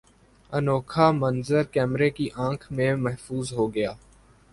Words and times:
انوکھا 0.53 1.09
منظر 1.11 1.63
کیمرے 1.63 2.09
کی 2.09 2.29
آنکھ 2.37 2.71
میں 2.73 2.95
محفوظ 2.95 3.53
ہوگیا 3.53 3.91